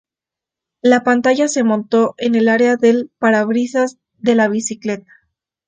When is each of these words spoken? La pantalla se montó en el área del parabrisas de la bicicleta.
La 0.81 1.03
pantalla 1.03 1.47
se 1.47 1.63
montó 1.63 2.15
en 2.17 2.33
el 2.33 2.49
área 2.49 2.75
del 2.75 3.11
parabrisas 3.19 3.99
de 4.17 4.33
la 4.33 4.47
bicicleta. 4.47 5.13